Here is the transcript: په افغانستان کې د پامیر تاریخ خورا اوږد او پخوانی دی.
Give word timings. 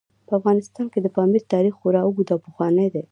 په 0.27 0.33
افغانستان 0.39 0.85
کې 0.93 0.99
د 1.01 1.07
پامیر 1.15 1.43
تاریخ 1.53 1.73
خورا 1.79 2.01
اوږد 2.03 2.27
او 2.33 2.39
پخوانی 2.45 2.87
دی. 2.93 3.03